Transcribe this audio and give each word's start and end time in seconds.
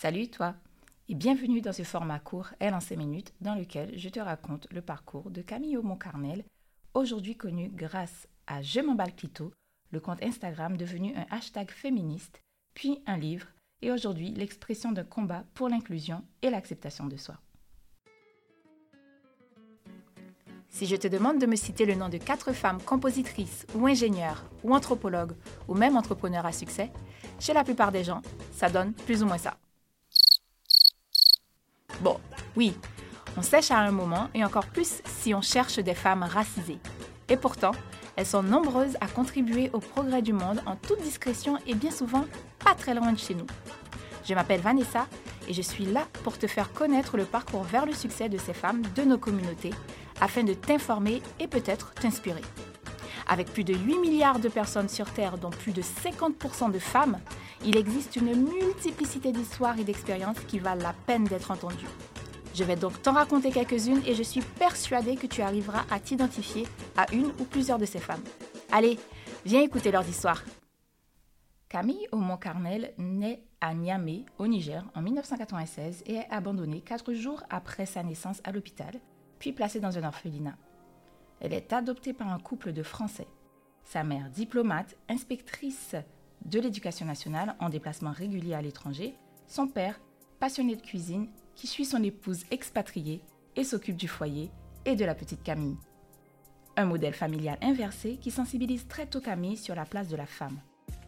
Salut 0.00 0.28
toi 0.28 0.54
et 1.10 1.14
bienvenue 1.14 1.60
dans 1.60 1.74
ce 1.74 1.82
format 1.82 2.20
court 2.20 2.48
Elle 2.58 2.72
en 2.72 2.80
5 2.80 2.96
minutes 2.96 3.34
dans 3.42 3.54
lequel 3.54 3.98
je 3.98 4.08
te 4.08 4.18
raconte 4.18 4.66
le 4.70 4.80
parcours 4.80 5.30
de 5.30 5.42
Camille 5.42 5.76
Aumont-Carnel, 5.76 6.42
aujourd'hui 6.94 7.36
connu 7.36 7.68
grâce 7.68 8.26
à 8.46 8.62
Je 8.62 8.80
m'emballe 8.80 9.14
clito, 9.14 9.52
le 9.90 10.00
compte 10.00 10.22
Instagram 10.22 10.78
devenu 10.78 11.14
un 11.16 11.26
hashtag 11.28 11.70
féministe, 11.70 12.40
puis 12.72 13.02
un 13.06 13.18
livre 13.18 13.48
et 13.82 13.92
aujourd'hui 13.92 14.30
l'expression 14.30 14.90
d'un 14.90 15.04
combat 15.04 15.44
pour 15.52 15.68
l'inclusion 15.68 16.24
et 16.40 16.48
l'acceptation 16.48 17.06
de 17.06 17.18
soi. 17.18 17.36
Si 20.70 20.86
je 20.86 20.96
te 20.96 21.08
demande 21.08 21.38
de 21.38 21.46
me 21.46 21.56
citer 21.56 21.84
le 21.84 21.94
nom 21.94 22.08
de 22.08 22.16
quatre 22.16 22.54
femmes 22.54 22.80
compositrices 22.80 23.66
ou 23.74 23.86
ingénieures 23.86 24.48
ou 24.64 24.74
anthropologues 24.74 25.36
ou 25.68 25.74
même 25.74 25.98
entrepreneurs 25.98 26.46
à 26.46 26.52
succès, 26.52 26.90
chez 27.38 27.52
la 27.52 27.64
plupart 27.64 27.92
des 27.92 28.02
gens, 28.02 28.22
ça 28.50 28.70
donne 28.70 28.94
plus 28.94 29.22
ou 29.22 29.26
moins 29.26 29.36
ça. 29.36 29.58
Bon, 32.00 32.18
oui, 32.56 32.74
on 33.36 33.42
sèche 33.42 33.70
à 33.70 33.78
un 33.78 33.90
moment 33.90 34.28
et 34.34 34.44
encore 34.44 34.66
plus 34.66 35.02
si 35.04 35.34
on 35.34 35.42
cherche 35.42 35.78
des 35.78 35.94
femmes 35.94 36.22
racisées. 36.22 36.78
Et 37.28 37.36
pourtant, 37.36 37.72
elles 38.16 38.26
sont 38.26 38.42
nombreuses 38.42 38.96
à 39.00 39.06
contribuer 39.06 39.70
au 39.72 39.78
progrès 39.80 40.22
du 40.22 40.32
monde 40.32 40.62
en 40.66 40.76
toute 40.76 41.02
discrétion 41.02 41.58
et 41.66 41.74
bien 41.74 41.90
souvent 41.90 42.24
pas 42.64 42.74
très 42.74 42.94
loin 42.94 43.12
de 43.12 43.18
chez 43.18 43.34
nous. 43.34 43.46
Je 44.24 44.34
m'appelle 44.34 44.60
Vanessa 44.60 45.06
et 45.46 45.52
je 45.52 45.62
suis 45.62 45.84
là 45.84 46.06
pour 46.24 46.38
te 46.38 46.46
faire 46.46 46.72
connaître 46.72 47.16
le 47.16 47.24
parcours 47.24 47.64
vers 47.64 47.84
le 47.84 47.92
succès 47.92 48.28
de 48.28 48.38
ces 48.38 48.54
femmes 48.54 48.82
de 48.94 49.02
nos 49.02 49.18
communautés 49.18 49.74
afin 50.20 50.42
de 50.42 50.54
t'informer 50.54 51.22
et 51.38 51.48
peut-être 51.48 51.92
t'inspirer. 51.94 52.42
Avec 53.28 53.52
plus 53.52 53.64
de 53.64 53.74
8 53.74 53.98
milliards 53.98 54.38
de 54.38 54.48
personnes 54.48 54.88
sur 54.88 55.10
Terre, 55.10 55.38
dont 55.38 55.50
plus 55.50 55.72
de 55.72 55.82
50% 55.82 56.72
de 56.72 56.78
femmes, 56.78 57.18
il 57.64 57.76
existe 57.76 58.16
une 58.16 58.34
multiplicité 58.34 59.32
d'histoires 59.32 59.78
et 59.78 59.84
d'expériences 59.84 60.40
qui 60.40 60.58
valent 60.58 60.82
la 60.82 60.94
peine 61.06 61.24
d'être 61.24 61.50
entendues. 61.50 61.86
Je 62.54 62.64
vais 62.64 62.76
donc 62.76 63.00
t'en 63.02 63.12
raconter 63.12 63.50
quelques-unes 63.50 64.02
et 64.06 64.14
je 64.14 64.22
suis 64.22 64.40
persuadée 64.40 65.16
que 65.16 65.26
tu 65.26 65.42
arriveras 65.42 65.84
à 65.90 66.00
t'identifier 66.00 66.66
à 66.96 67.06
une 67.12 67.26
ou 67.38 67.44
plusieurs 67.44 67.78
de 67.78 67.84
ces 67.84 68.00
femmes. 68.00 68.22
Allez, 68.72 68.98
viens 69.44 69.62
écouter 69.62 69.90
leurs 69.90 70.08
histoires. 70.08 70.42
Camille 71.68 72.08
Aumont-Carnel 72.10 72.94
naît 72.98 73.44
à 73.60 73.74
Niamey, 73.74 74.24
au 74.38 74.48
Niger, 74.48 74.84
en 74.94 75.02
1996 75.02 76.02
et 76.06 76.14
est 76.14 76.26
abandonnée 76.30 76.80
quatre 76.80 77.12
jours 77.12 77.42
après 77.50 77.86
sa 77.86 78.02
naissance 78.02 78.40
à 78.42 78.50
l'hôpital, 78.50 78.94
puis 79.38 79.52
placée 79.52 79.78
dans 79.78 79.96
un 79.96 80.04
orphelinat. 80.04 80.56
Elle 81.40 81.54
est 81.54 81.72
adoptée 81.72 82.12
par 82.12 82.28
un 82.28 82.40
couple 82.40 82.72
de 82.72 82.82
Français. 82.82 83.28
Sa 83.84 84.02
mère, 84.02 84.28
diplomate, 84.30 84.96
inspectrice 85.08 85.94
de 86.44 86.60
l'éducation 86.60 87.06
nationale 87.06 87.56
en 87.60 87.68
déplacement 87.68 88.12
régulier 88.12 88.54
à 88.54 88.62
l'étranger, 88.62 89.14
son 89.46 89.66
père, 89.66 90.00
passionné 90.38 90.76
de 90.76 90.82
cuisine, 90.82 91.28
qui 91.54 91.66
suit 91.66 91.84
son 91.84 92.02
épouse 92.02 92.44
expatriée 92.50 93.22
et 93.56 93.64
s'occupe 93.64 93.96
du 93.96 94.08
foyer 94.08 94.50
et 94.84 94.96
de 94.96 95.04
la 95.04 95.14
petite 95.14 95.42
Camille. 95.42 95.76
Un 96.76 96.86
modèle 96.86 97.14
familial 97.14 97.58
inversé 97.62 98.16
qui 98.16 98.30
sensibilise 98.30 98.86
très 98.88 99.06
tôt 99.06 99.20
Camille 99.20 99.56
sur 99.56 99.74
la 99.74 99.84
place 99.84 100.08
de 100.08 100.16
la 100.16 100.26
femme. 100.26 100.60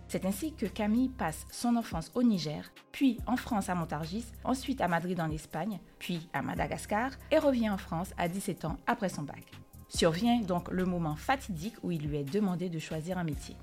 C'est 0.08 0.26
ainsi 0.26 0.52
que 0.52 0.66
Camille 0.66 1.08
passe 1.08 1.46
son 1.50 1.74
enfance 1.76 2.10
au 2.14 2.22
Niger, 2.22 2.70
puis 2.90 3.18
en 3.26 3.38
France 3.38 3.70
à 3.70 3.74
Montargis, 3.74 4.26
ensuite 4.44 4.82
à 4.82 4.88
Madrid 4.88 5.18
en 5.18 5.30
Espagne, 5.30 5.80
puis 5.98 6.28
à 6.34 6.42
Madagascar 6.42 7.12
et 7.30 7.38
revient 7.38 7.70
en 7.70 7.78
France 7.78 8.10
à 8.18 8.28
17 8.28 8.66
ans 8.66 8.76
après 8.86 9.08
son 9.08 9.22
bac. 9.22 9.50
Survient 9.88 10.40
donc 10.40 10.70
le 10.70 10.84
moment 10.84 11.16
fatidique 11.16 11.76
où 11.82 11.90
il 11.90 12.06
lui 12.06 12.18
est 12.18 12.30
demandé 12.30 12.68
de 12.68 12.78
choisir 12.78 13.16
un 13.16 13.24
métier. 13.24 13.56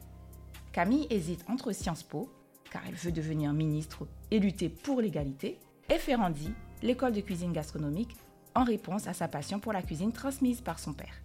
Camille 0.79 1.07
hésite 1.09 1.43
entre 1.49 1.73
Sciences 1.73 2.03
Po, 2.03 2.29
car 2.71 2.81
elle 2.87 2.95
veut 2.95 3.11
devenir 3.11 3.51
ministre 3.51 4.07
et 4.31 4.39
lutter 4.39 4.69
pour 4.69 5.01
l'égalité, 5.01 5.59
et 5.89 5.97
Ferrandi, 5.97 6.53
l'école 6.81 7.11
de 7.11 7.19
cuisine 7.19 7.51
gastronomique, 7.51 8.15
en 8.55 8.63
réponse 8.63 9.05
à 9.05 9.13
sa 9.13 9.27
passion 9.27 9.59
pour 9.59 9.73
la 9.73 9.81
cuisine 9.81 10.13
transmise 10.13 10.61
par 10.61 10.79
son 10.79 10.93
père. 10.93 11.21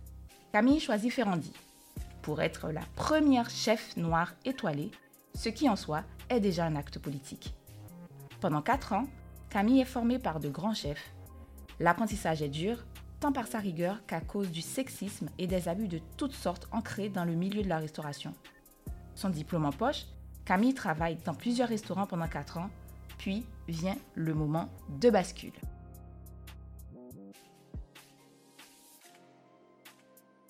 Camille 0.50 0.80
choisit 0.80 1.12
Ferrandi 1.12 1.52
pour 2.20 2.42
être 2.42 2.72
la 2.72 2.80
première 2.96 3.48
chef 3.48 3.96
noire 3.96 4.34
étoilée, 4.44 4.90
ce 5.36 5.50
qui 5.50 5.68
en 5.68 5.76
soi 5.76 6.02
est 6.30 6.40
déjà 6.40 6.64
un 6.64 6.74
acte 6.74 6.98
politique. 6.98 7.54
Pendant 8.40 8.60
quatre 8.60 8.92
ans, 8.92 9.06
Camille 9.50 9.82
est 9.82 9.84
formée 9.84 10.18
par 10.18 10.40
de 10.40 10.48
grands 10.48 10.74
chefs. 10.74 11.14
L'apprentissage 11.78 12.42
est 12.42 12.48
dur, 12.48 12.84
tant 13.20 13.30
par 13.30 13.46
sa 13.46 13.60
rigueur 13.60 14.04
qu'à 14.06 14.20
cause 14.20 14.50
du 14.50 14.62
sexisme 14.62 15.28
et 15.38 15.46
des 15.46 15.68
abus 15.68 15.86
de 15.86 16.00
toutes 16.16 16.34
sortes 16.34 16.66
ancrés 16.72 17.08
dans 17.08 17.24
le 17.24 17.34
milieu 17.36 17.62
de 17.62 17.68
la 17.68 17.78
restauration. 17.78 18.34
Son 19.14 19.30
diplôme 19.30 19.66
en 19.66 19.72
poche, 19.72 20.06
Camille 20.44 20.74
travaille 20.74 21.16
dans 21.24 21.34
plusieurs 21.34 21.68
restaurants 21.68 22.06
pendant 22.06 22.28
4 22.28 22.58
ans, 22.58 22.70
puis 23.18 23.46
vient 23.68 23.96
le 24.14 24.34
moment 24.34 24.68
de 25.00 25.10
bascule. 25.10 25.52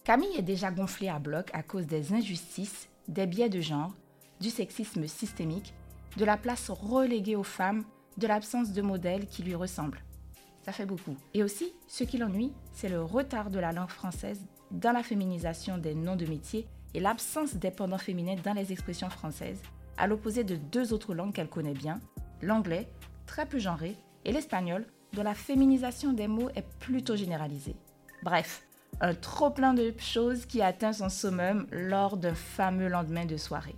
Camille 0.03 0.37
est 0.37 0.43
déjà 0.43 0.71
gonflée 0.71 1.09
à 1.09 1.19
bloc 1.19 1.51
à 1.53 1.63
cause 1.63 1.87
des 1.87 2.13
injustices, 2.13 2.89
des 3.09 3.27
biais 3.27 3.49
de 3.49 3.61
genre, 3.61 3.95
du 4.41 4.51
sexisme 4.51 5.07
systémique, 5.07 5.73
de 6.17 6.25
la 6.25 6.37
place 6.37 6.71
reléguée 6.71 7.37
aux 7.37 7.43
femmes, 7.43 7.85
de 8.19 8.27
l'absence 8.27 8.73
de 8.73 8.83
modèles 8.83 9.27
qui 9.27 9.43
lui 9.43 9.55
ressemblent 9.55 10.03
ça 10.65 10.73
fait 10.73 10.87
beaucoup. 10.87 11.17
Et 11.35 11.43
aussi, 11.43 11.73
ce 11.87 12.05
qui 12.05 12.17
l'ennuie, 12.17 12.53
c'est 12.73 12.89
le 12.89 13.03
retard 13.03 13.51
de 13.51 13.59
la 13.59 13.73
langue 13.73 13.91
française 13.91 14.41
dans 14.71 14.93
la 14.93 15.03
féminisation 15.03 15.77
des 15.77 15.95
noms 15.95 16.17
de 16.17 16.27
métiers 16.27 16.67
et 16.95 17.01
l'absence 17.01 17.55
des 17.57 17.71
pendants 17.71 17.99
féminins 17.99 18.37
dans 18.43 18.53
les 18.53 18.73
expressions 18.73 19.11
françaises, 19.11 19.61
à 19.97 20.07
l'opposé 20.07 20.45
de 20.45 20.57
deux 20.57 20.93
autres 20.93 21.15
langues 21.15 21.33
qu'elle 21.33 21.49
connaît 21.49 21.75
bien, 21.75 22.01
l'anglais, 22.41 22.89
très 23.27 23.47
peu 23.47 23.59
genré, 23.59 23.97
et 24.25 24.33
l'espagnol, 24.33 24.87
dont 25.13 25.23
la 25.23 25.35
féminisation 25.35 26.13
des 26.13 26.29
mots 26.29 26.51
est 26.55 26.67
plutôt 26.79 27.17
généralisée. 27.17 27.77
Bref, 28.23 28.67
un 29.01 29.15
trop 29.15 29.51
plein 29.51 29.75
de 29.75 29.93
choses 29.99 30.47
qui 30.47 30.63
atteint 30.63 30.93
son 30.93 31.09
summum 31.09 31.67
lors 31.71 32.17
d'un 32.17 32.35
fameux 32.35 32.89
lendemain 32.89 33.27
de 33.27 33.37
soirée. 33.37 33.77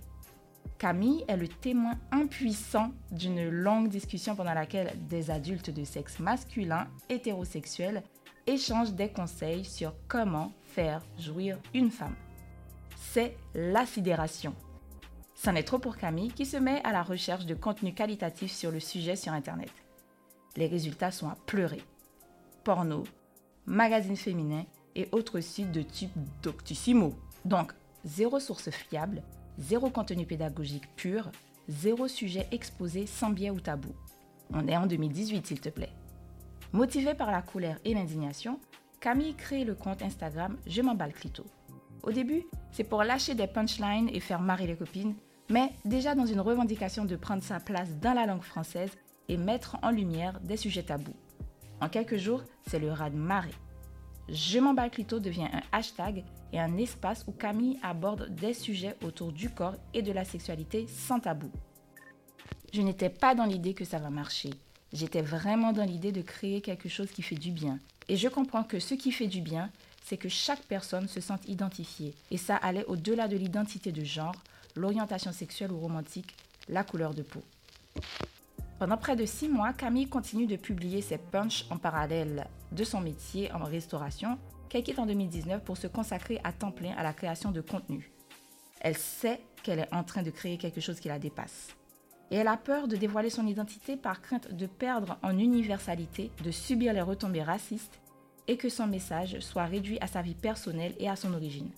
Camille 0.77 1.25
est 1.27 1.37
le 1.37 1.47
témoin 1.47 1.95
impuissant 2.11 2.91
d'une 3.11 3.49
longue 3.49 3.89
discussion 3.89 4.35
pendant 4.35 4.53
laquelle 4.53 4.93
des 5.09 5.31
adultes 5.31 5.71
de 5.71 5.83
sexe 5.83 6.19
masculin 6.19 6.87
hétérosexuels 7.09 8.03
échangent 8.45 8.93
des 8.93 9.09
conseils 9.09 9.65
sur 9.65 9.93
comment 10.07 10.51
faire 10.63 11.01
jouir 11.17 11.57
une 11.73 11.89
femme. 11.89 12.15
C'est 12.99 13.37
la 13.53 13.85
sidération. 13.85 14.55
C'en 15.35 15.55
est 15.55 15.63
trop 15.63 15.77
pour 15.77 15.97
Camille 15.97 16.31
qui 16.33 16.45
se 16.45 16.57
met 16.57 16.81
à 16.83 16.91
la 16.91 17.03
recherche 17.03 17.45
de 17.45 17.53
contenu 17.53 17.93
qualitatif 17.93 18.51
sur 18.51 18.71
le 18.71 18.79
sujet 18.79 19.15
sur 19.15 19.33
Internet. 19.33 19.71
Les 20.55 20.67
résultats 20.67 21.11
sont 21.11 21.29
à 21.29 21.37
pleurer. 21.45 21.81
Porno, 22.63 23.03
magazines 23.67 24.17
féminins 24.17 24.65
et 24.95 25.07
autres 25.11 25.39
sites 25.41 25.71
de 25.71 25.83
type 25.83 26.11
Doctissimo. 26.41 27.13
Donc, 27.45 27.71
zéro 28.03 28.39
source 28.39 28.71
fiable 28.71 29.21
zéro 29.57 29.89
contenu 29.89 30.25
pédagogique 30.25 30.87
pur, 30.95 31.31
zéro 31.67 32.07
sujet 32.07 32.47
exposé 32.51 33.05
sans 33.05 33.29
biais 33.29 33.49
ou 33.49 33.59
tabou. 33.59 33.93
On 34.53 34.67
est 34.67 34.77
en 34.77 34.87
2018, 34.87 35.45
s'il 35.45 35.59
te 35.59 35.69
plaît. 35.69 35.93
Motivée 36.73 37.13
par 37.15 37.31
la 37.31 37.41
colère 37.41 37.79
et 37.85 37.93
l'indignation, 37.93 38.59
Camille 38.99 39.35
crée 39.35 39.63
le 39.63 39.75
compte 39.75 40.01
Instagram 40.01 40.57
Je 40.65 40.81
m'emballe 40.81 41.13
clito. 41.13 41.45
Au 42.07 42.11
début, 42.13 42.45
c'est 42.71 42.85
pour 42.85 43.03
lâcher 43.03 43.35
des 43.35 43.47
punchlines 43.47 44.09
et 44.13 44.21
faire 44.21 44.39
marrer 44.39 44.65
les 44.65 44.77
copines, 44.77 45.13
mais 45.49 45.73
déjà 45.83 46.15
dans 46.15 46.25
une 46.25 46.39
revendication 46.39 47.03
de 47.03 47.17
prendre 47.17 47.43
sa 47.43 47.59
place 47.59 47.89
dans 48.01 48.13
la 48.13 48.25
langue 48.25 48.43
française 48.43 48.91
et 49.27 49.35
mettre 49.35 49.75
en 49.83 49.91
lumière 49.91 50.39
des 50.39 50.55
sujets 50.55 50.83
tabous. 50.83 51.17
En 51.81 51.89
quelques 51.89 52.15
jours, 52.15 52.43
c'est 52.65 52.79
le 52.79 52.93
raz 52.93 53.09
de 53.09 53.17
marée. 53.17 53.51
Je 54.29 54.57
m'emballe 54.57 54.89
clito 54.89 55.19
devient 55.19 55.49
un 55.51 55.61
hashtag 55.73 56.23
et 56.53 56.59
un 56.61 56.77
espace 56.77 57.25
où 57.27 57.33
Camille 57.33 57.77
aborde 57.83 58.33
des 58.33 58.53
sujets 58.53 58.95
autour 59.03 59.33
du 59.33 59.49
corps 59.49 59.75
et 59.93 60.01
de 60.01 60.13
la 60.13 60.23
sexualité 60.23 60.87
sans 60.87 61.19
tabou. 61.19 61.51
Je 62.73 62.81
n'étais 62.83 63.09
pas 63.09 63.35
dans 63.35 63.45
l'idée 63.45 63.73
que 63.73 63.83
ça 63.83 63.99
va 63.99 64.09
marcher. 64.09 64.51
J'étais 64.93 65.21
vraiment 65.21 65.73
dans 65.73 65.83
l'idée 65.83 66.13
de 66.13 66.21
créer 66.21 66.61
quelque 66.61 66.87
chose 66.87 67.11
qui 67.11 67.21
fait 67.21 67.35
du 67.35 67.51
bien. 67.51 67.79
Et 68.07 68.15
je 68.15 68.29
comprends 68.29 68.63
que 68.63 68.79
ce 68.79 68.93
qui 68.93 69.11
fait 69.11 69.27
du 69.27 69.41
bien, 69.41 69.69
c'est 70.07 70.17
que 70.17 70.29
chaque 70.29 70.63
personne 70.63 71.09
se 71.09 71.19
sente 71.19 71.47
identifiée. 71.49 72.13
Et 72.31 72.37
ça 72.37 72.55
allait 72.55 72.85
au-delà 72.85 73.27
de 73.27 73.35
l'identité 73.35 73.91
de 73.91 74.05
genre, 74.05 74.35
l'orientation 74.75 75.33
sexuelle 75.33 75.73
ou 75.73 75.79
romantique, 75.79 76.33
la 76.69 76.85
couleur 76.85 77.13
de 77.13 77.23
peau. 77.23 77.43
Pendant 78.79 78.95
près 78.95 79.17
de 79.17 79.25
six 79.25 79.49
mois, 79.49 79.73
Camille 79.73 80.07
continue 80.07 80.47
de 80.47 80.55
publier 80.55 81.01
ses 81.01 81.17
punchs 81.17 81.65
en 81.71 81.77
parallèle 81.77 82.47
de 82.71 82.83
son 82.85 83.01
métier 83.01 83.51
en 83.51 83.65
restauration 83.65 84.37
qu'elle 84.69 84.83
quitte 84.83 84.99
en 84.99 85.07
2019 85.07 85.63
pour 85.63 85.75
se 85.75 85.87
consacrer 85.87 86.39
à 86.45 86.53
temps 86.53 86.71
plein 86.71 86.95
à 86.95 87.03
la 87.03 87.11
création 87.11 87.51
de 87.51 87.59
contenu. 87.59 88.09
Elle 88.79 88.97
sait 88.97 89.41
qu'elle 89.61 89.79
est 89.79 89.93
en 89.93 90.05
train 90.05 90.23
de 90.23 90.29
créer 90.29 90.57
quelque 90.57 90.79
chose 90.79 91.01
qui 91.01 91.09
la 91.09 91.19
dépasse. 91.19 91.75
Et 92.31 92.35
elle 92.35 92.47
a 92.47 92.57
peur 92.57 92.87
de 92.87 92.95
dévoiler 92.95 93.29
son 93.29 93.47
identité 93.47 93.97
par 93.97 94.21
crainte 94.21 94.53
de 94.53 94.67
perdre 94.67 95.17
en 95.21 95.37
universalité, 95.37 96.31
de 96.43 96.51
subir 96.51 96.93
les 96.93 97.01
retombées 97.01 97.43
racistes 97.43 97.99
et 98.47 98.57
que 98.57 98.69
son 98.69 98.87
message 98.87 99.39
soit 99.39 99.65
réduit 99.65 99.97
à 99.99 100.07
sa 100.07 100.21
vie 100.21 100.35
personnelle 100.35 100.95
et 100.99 101.09
à 101.09 101.15
son 101.15 101.33
origine. 101.33 101.69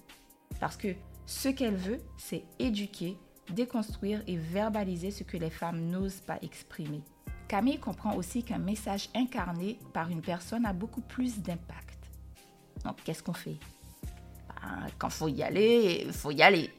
Parce 0.60 0.78
que 0.78 0.96
ce 1.26 1.50
qu'elle 1.50 1.76
veut, 1.76 2.00
c'est 2.18 2.44
éduquer, 2.60 3.18
déconstruire 3.52 4.22
et 4.28 4.38
verbaliser 4.38 5.12
ce 5.12 5.24
que 5.24 5.38
les 5.38 5.50
femmes 5.50 5.90
n'osent 5.90 6.22
pas 6.22 6.40
exprimer. 6.42 7.02
Camille 7.48 7.80
comprend 7.80 8.16
aussi 8.16 8.44
qu'un 8.44 8.60
message 8.60 9.10
incarné 9.16 9.80
par 9.94 10.10
une 10.10 10.22
personne 10.22 10.66
a 10.66 10.74
beaucoup 10.74 11.02
plus 11.02 11.40
d'impact. 11.40 11.98
Donc, 12.86 12.98
qu'est-ce 13.04 13.24
qu'on 13.24 13.34
fait? 13.34 13.58
Ben, 14.48 14.88
Quand 14.98 15.10
faut 15.10 15.28
y 15.28 15.42
aller, 15.42 16.08
faut 16.12 16.32
y 16.32 16.42
aller. 16.42 16.70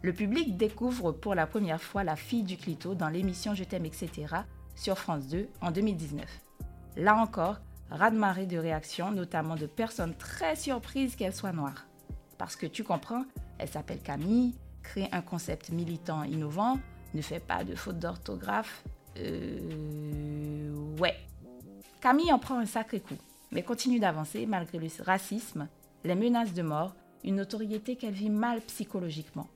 Le 0.00 0.12
public 0.12 0.56
découvre 0.56 1.12
pour 1.12 1.34
la 1.34 1.46
première 1.46 1.80
fois 1.80 2.04
la 2.04 2.16
fille 2.16 2.42
du 2.42 2.56
clito 2.56 2.94
dans 2.94 3.08
l'émission 3.08 3.54
Je 3.54 3.64
t'aime, 3.64 3.84
etc. 3.84 4.10
sur 4.74 4.98
France 4.98 5.28
2 5.28 5.48
en 5.60 5.70
2019. 5.70 6.24
Là 6.96 7.16
encore, 7.16 7.58
raz-de-marée 7.92 8.46
de 8.46 8.58
réactions, 8.58 9.10
notamment 9.10 9.56
de 9.56 9.66
personnes 9.66 10.14
très 10.14 10.56
surprises 10.56 11.16
qu'elle 11.16 11.34
soit 11.34 11.52
noire. 11.52 11.86
Parce 12.38 12.56
que 12.56 12.66
tu 12.66 12.84
comprends, 12.84 13.24
elle 13.58 13.68
s'appelle 13.68 14.00
Camille, 14.00 14.54
crée 14.82 15.08
un 15.12 15.22
concept 15.22 15.70
militant 15.70 16.24
innovant, 16.24 16.78
ne 17.14 17.22
fait 17.22 17.40
pas 17.40 17.64
de 17.64 17.74
faute 17.74 17.98
d'orthographe. 17.98 18.82
Euh. 19.18 20.72
Ouais. 20.98 21.16
Camille 22.00 22.32
en 22.32 22.38
prend 22.38 22.58
un 22.58 22.66
sacré 22.66 23.00
coup, 23.00 23.18
mais 23.52 23.62
continue 23.62 24.00
d'avancer 24.00 24.46
malgré 24.46 24.78
le 24.78 24.88
racisme, 25.04 25.68
les 26.04 26.14
menaces 26.14 26.52
de 26.52 26.62
mort, 26.62 26.94
une 27.22 27.36
notoriété 27.36 27.96
qu'elle 27.96 28.14
vit 28.14 28.30
mal 28.30 28.60
psychologiquement. 28.62 29.46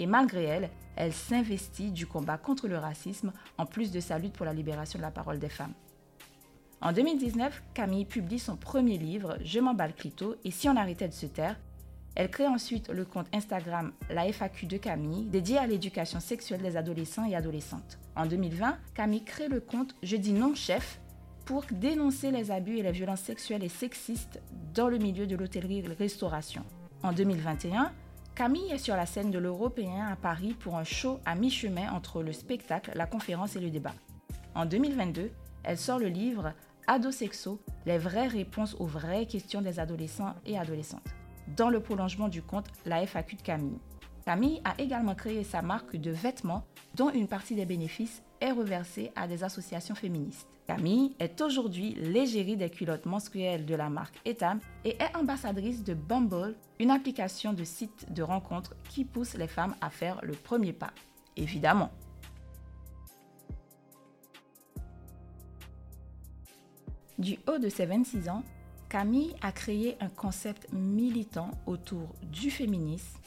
Et 0.00 0.06
malgré 0.06 0.44
elle, 0.44 0.70
elle 0.96 1.12
s'investit 1.12 1.90
du 1.90 2.06
combat 2.06 2.38
contre 2.38 2.66
le 2.66 2.78
racisme 2.78 3.32
en 3.58 3.66
plus 3.66 3.92
de 3.92 4.00
sa 4.00 4.18
lutte 4.18 4.32
pour 4.32 4.46
la 4.46 4.52
libération 4.52 4.98
de 4.98 5.04
la 5.04 5.10
parole 5.10 5.38
des 5.38 5.48
femmes. 5.48 5.74
En 6.80 6.92
2019, 6.92 7.64
Camille 7.74 8.04
publie 8.04 8.38
son 8.38 8.56
premier 8.56 8.98
livre, 8.98 9.36
Je 9.44 9.58
m'emballe 9.58 9.94
clito, 9.94 10.36
et 10.44 10.52
si 10.52 10.68
on 10.68 10.76
arrêtait 10.76 11.08
de 11.08 11.12
se 11.12 11.26
taire, 11.26 11.56
elle 12.14 12.30
crée 12.30 12.46
ensuite 12.46 12.88
le 12.88 13.04
compte 13.04 13.26
Instagram 13.34 13.92
La 14.10 14.26
FAQ 14.32 14.66
de 14.66 14.76
Camille, 14.76 15.24
dédié 15.24 15.58
à 15.58 15.66
l'éducation 15.66 16.20
sexuelle 16.20 16.62
des 16.62 16.76
adolescents 16.76 17.24
et 17.24 17.34
adolescentes. 17.34 17.98
En 18.14 18.26
2020, 18.26 18.76
Camille 18.94 19.24
crée 19.24 19.48
le 19.48 19.60
compte 19.60 19.94
Je 20.04 20.16
dis 20.16 20.32
non 20.32 20.54
chef 20.54 21.00
pour 21.44 21.64
dénoncer 21.72 22.30
les 22.30 22.52
abus 22.52 22.78
et 22.78 22.82
les 22.82 22.92
violences 22.92 23.22
sexuelles 23.22 23.64
et 23.64 23.68
sexistes 23.68 24.40
dans 24.72 24.88
le 24.88 24.98
milieu 24.98 25.26
de 25.26 25.34
l'hôtellerie-restauration. 25.34 26.62
En 27.02 27.12
2021, 27.12 27.92
Camille 28.36 28.70
est 28.70 28.78
sur 28.78 28.94
la 28.94 29.06
scène 29.06 29.32
de 29.32 29.38
l'Européen 29.38 30.06
à 30.06 30.14
Paris 30.14 30.54
pour 30.60 30.76
un 30.76 30.84
show 30.84 31.18
à 31.26 31.34
mi-chemin 31.34 31.90
entre 31.92 32.22
le 32.22 32.32
spectacle, 32.32 32.92
la 32.94 33.06
conférence 33.06 33.56
et 33.56 33.60
le 33.60 33.70
débat. 33.70 33.94
En 34.54 34.64
2022, 34.64 35.32
elle 35.64 35.78
sort 35.78 35.98
le 35.98 36.08
livre 36.08 36.52
Ado 36.90 37.10
Sexo, 37.10 37.60
les 37.84 37.98
vraies 37.98 38.28
réponses 38.28 38.74
aux 38.78 38.86
vraies 38.86 39.26
questions 39.26 39.60
des 39.60 39.78
adolescents 39.78 40.34
et 40.46 40.56
adolescentes, 40.56 41.14
dans 41.54 41.68
le 41.68 41.80
prolongement 41.80 42.28
du 42.28 42.40
compte 42.40 42.68
La 42.86 43.02
FAQ 43.02 43.36
de 43.36 43.42
Camille. 43.42 43.78
Camille 44.24 44.62
a 44.64 44.72
également 44.80 45.14
créé 45.14 45.44
sa 45.44 45.60
marque 45.60 45.96
de 45.96 46.10
vêtements 46.10 46.64
dont 46.94 47.10
une 47.10 47.28
partie 47.28 47.54
des 47.54 47.66
bénéfices 47.66 48.22
est 48.40 48.52
reversée 48.52 49.12
à 49.16 49.28
des 49.28 49.44
associations 49.44 49.94
féministes. 49.94 50.48
Camille 50.66 51.14
est 51.18 51.38
aujourd'hui 51.42 51.94
l'égérie 51.94 52.56
des 52.56 52.70
culottes 52.70 53.04
menstruelles 53.04 53.66
de 53.66 53.74
la 53.74 53.90
marque 53.90 54.18
Etam 54.24 54.58
et 54.86 54.96
est 54.96 55.14
ambassadrice 55.14 55.84
de 55.84 55.92
Bumble, 55.92 56.56
une 56.80 56.90
application 56.90 57.52
de 57.52 57.64
site 57.64 58.10
de 58.14 58.22
rencontres 58.22 58.74
qui 58.88 59.04
pousse 59.04 59.34
les 59.34 59.46
femmes 59.46 59.74
à 59.82 59.90
faire 59.90 60.20
le 60.22 60.32
premier 60.32 60.72
pas. 60.72 60.92
Évidemment. 61.36 61.90
Du 67.18 67.38
haut 67.48 67.58
de 67.58 67.68
ses 67.68 67.86
26 67.86 68.28
ans, 68.28 68.42
Camille 68.88 69.34
a 69.42 69.52
créé 69.52 69.96
un 70.00 70.08
concept 70.08 70.72
militant 70.72 71.50
autour 71.66 72.14
du 72.22 72.50
féminisme, 72.50 73.18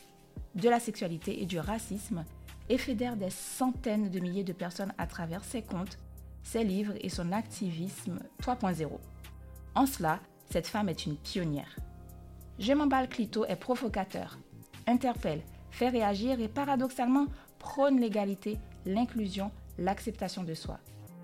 de 0.56 0.70
la 0.70 0.80
sexualité 0.80 1.42
et 1.42 1.46
du 1.46 1.60
racisme 1.60 2.26
et 2.70 2.78
fédère 2.78 3.18
des 3.18 3.30
centaines 3.30 4.10
de 4.10 4.20
milliers 4.20 4.44
de 4.44 4.54
personnes 4.54 4.94
à 4.98 5.08
travers 5.08 5.44
ses 5.44 5.62
comptes 5.62 5.98
ses 6.44 6.64
livres 6.64 6.94
et 7.02 7.10
son 7.10 7.32
activisme 7.32 8.20
3.0. 8.42 8.90
En 9.76 9.86
cela, 9.86 10.20
cette 10.50 10.68
femme 10.68 10.90
est 10.90 11.06
une 11.06 11.18
pionnière. 11.18 11.76
Je 12.60 12.74
m'emballe 12.74 13.10
Clito 13.10 13.46
est 13.46 13.56
provocateur, 13.56 14.38
interpelle, 14.88 15.42
fait 15.70 15.90
réagir 15.90 16.40
et 16.40 16.48
paradoxalement 16.48 17.28
prône 17.60 18.00
l'égalité, 18.00 18.58
l'inclusion, 18.86 19.52
l'acceptation 19.78 20.44
de 20.44 20.54
soi. 20.54 20.80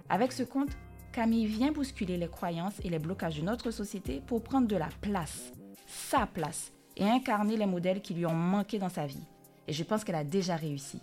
Avec 0.09 0.31
ce 0.31 0.43
compte, 0.43 0.77
Camille 1.17 1.47
vient 1.47 1.71
bousculer 1.71 2.15
les 2.15 2.27
croyances 2.27 2.79
et 2.83 2.91
les 2.91 2.99
blocages 2.99 3.37
de 3.37 3.41
notre 3.41 3.71
société 3.71 4.21
pour 4.27 4.43
prendre 4.43 4.67
de 4.67 4.75
la 4.75 4.89
place, 5.01 5.51
sa 5.87 6.27
place, 6.27 6.71
et 6.95 7.05
incarner 7.05 7.57
les 7.57 7.65
modèles 7.65 8.03
qui 8.03 8.13
lui 8.13 8.27
ont 8.27 8.35
manqué 8.35 8.77
dans 8.77 8.87
sa 8.87 9.07
vie. 9.07 9.25
Et 9.67 9.73
je 9.73 9.83
pense 9.83 10.03
qu'elle 10.03 10.13
a 10.13 10.23
déjà 10.23 10.55
réussi. 10.55 10.99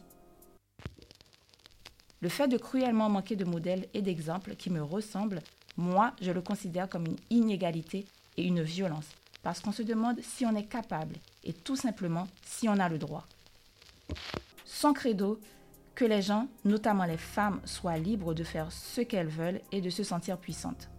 Le 2.20 2.28
fait 2.28 2.46
de 2.46 2.58
cruellement 2.58 3.08
manquer 3.08 3.34
de 3.34 3.44
modèles 3.44 3.88
et 3.92 4.02
d'exemples 4.02 4.54
qui 4.54 4.70
me 4.70 4.84
ressemblent, 4.84 5.42
moi, 5.76 6.12
je 6.22 6.30
le 6.30 6.42
considère 6.42 6.88
comme 6.88 7.06
une 7.06 7.18
inégalité 7.30 8.04
et 8.36 8.44
une 8.44 8.62
violence, 8.62 9.08
parce 9.42 9.58
qu'on 9.58 9.72
se 9.72 9.82
demande 9.82 10.20
si 10.22 10.46
on 10.46 10.54
est 10.54 10.68
capable 10.68 11.16
et 11.42 11.52
tout 11.52 11.74
simplement 11.74 12.28
si 12.46 12.68
on 12.68 12.78
a 12.78 12.88
le 12.88 12.98
droit. 12.98 13.26
Sans 14.64 14.92
credo, 14.92 15.40
que 15.94 16.04
les 16.04 16.22
gens, 16.22 16.48
notamment 16.64 17.04
les 17.04 17.16
femmes, 17.16 17.60
soient 17.64 17.98
libres 17.98 18.34
de 18.34 18.44
faire 18.44 18.72
ce 18.72 19.00
qu'elles 19.00 19.28
veulent 19.28 19.60
et 19.72 19.80
de 19.80 19.90
se 19.90 20.02
sentir 20.02 20.38
puissantes. 20.38 20.90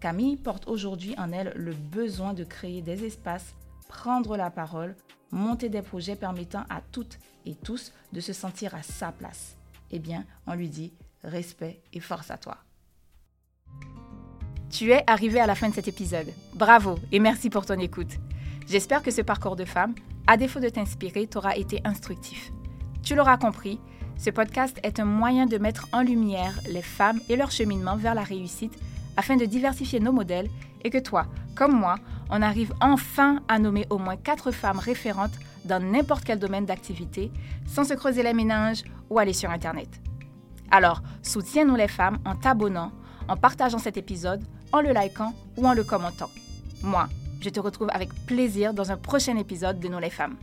Camille 0.00 0.36
porte 0.36 0.68
aujourd'hui 0.68 1.14
en 1.18 1.32
elle 1.32 1.52
le 1.56 1.72
besoin 1.72 2.34
de 2.34 2.44
créer 2.44 2.82
des 2.82 3.04
espaces, 3.04 3.54
prendre 3.88 4.36
la 4.36 4.50
parole, 4.50 4.96
monter 5.30 5.68
des 5.68 5.82
projets 5.82 6.16
permettant 6.16 6.64
à 6.70 6.80
toutes 6.92 7.18
et 7.46 7.54
tous 7.54 7.92
de 8.12 8.20
se 8.20 8.32
sentir 8.32 8.74
à 8.74 8.82
sa 8.82 9.12
place 9.12 9.56
eh 9.90 9.98
bien, 9.98 10.24
on 10.46 10.54
lui 10.54 10.68
dit 10.68 10.92
respect 11.22 11.82
et 11.92 12.00
force 12.00 12.30
à 12.30 12.38
toi. 12.38 12.58
Tu 14.70 14.92
es 14.92 15.02
arrivé 15.06 15.40
à 15.40 15.46
la 15.46 15.54
fin 15.54 15.68
de 15.68 15.74
cet 15.74 15.88
épisode. 15.88 16.32
Bravo 16.54 16.98
et 17.10 17.18
merci 17.18 17.50
pour 17.50 17.66
ton 17.66 17.78
écoute. 17.78 18.18
J'espère 18.68 19.02
que 19.02 19.10
ce 19.10 19.22
parcours 19.22 19.56
de 19.56 19.64
femme, 19.64 19.94
à 20.26 20.36
défaut 20.36 20.60
de 20.60 20.68
t'inspirer, 20.68 21.26
t'aura 21.26 21.56
été 21.56 21.80
instructif. 21.84 22.52
Tu 23.02 23.16
l'auras 23.16 23.36
compris, 23.36 23.80
ce 24.20 24.28
podcast 24.28 24.78
est 24.82 25.00
un 25.00 25.06
moyen 25.06 25.46
de 25.46 25.56
mettre 25.56 25.88
en 25.92 26.02
lumière 26.02 26.60
les 26.68 26.82
femmes 26.82 27.20
et 27.30 27.36
leur 27.36 27.50
cheminement 27.50 27.96
vers 27.96 28.14
la 28.14 28.22
réussite 28.22 28.78
afin 29.16 29.36
de 29.36 29.46
diversifier 29.46 29.98
nos 29.98 30.12
modèles 30.12 30.50
et 30.84 30.90
que 30.90 30.98
toi, 30.98 31.24
comme 31.54 31.72
moi, 31.72 31.96
on 32.28 32.42
arrive 32.42 32.74
enfin 32.82 33.40
à 33.48 33.58
nommer 33.58 33.86
au 33.88 33.96
moins 33.96 34.18
quatre 34.18 34.50
femmes 34.50 34.78
référentes 34.78 35.38
dans 35.64 35.82
n'importe 35.82 36.24
quel 36.24 36.38
domaine 36.38 36.66
d'activité 36.66 37.32
sans 37.66 37.84
se 37.84 37.94
creuser 37.94 38.22
les 38.22 38.34
méninges 38.34 38.84
ou 39.08 39.18
aller 39.18 39.32
sur 39.32 39.50
Internet. 39.50 39.88
Alors, 40.70 41.02
soutiens-nous 41.22 41.76
les 41.76 41.88
femmes 41.88 42.18
en 42.26 42.36
t'abonnant, 42.36 42.92
en 43.26 43.38
partageant 43.38 43.78
cet 43.78 43.96
épisode, 43.96 44.44
en 44.72 44.82
le 44.82 44.92
likant 44.92 45.32
ou 45.56 45.66
en 45.66 45.72
le 45.72 45.82
commentant. 45.82 46.30
Moi, 46.82 47.08
je 47.40 47.48
te 47.48 47.58
retrouve 47.58 47.88
avec 47.90 48.12
plaisir 48.26 48.74
dans 48.74 48.92
un 48.92 48.98
prochain 48.98 49.38
épisode 49.38 49.80
de 49.80 49.88
Nous 49.88 49.98
les 49.98 50.10
femmes. 50.10 50.36